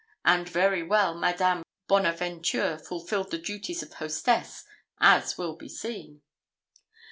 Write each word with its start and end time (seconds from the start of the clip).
And 0.25 0.49
very 0.49 0.81
well 0.81 1.13
Madame 1.13 1.61
Bonaventure 1.87 2.79
fulfilled 2.79 3.29
the 3.29 3.37
duties 3.37 3.83
of 3.83 3.93
hostess, 3.93 4.63
as 4.99 5.37
will 5.37 5.55
be 5.55 5.69
seen. 5.69 6.23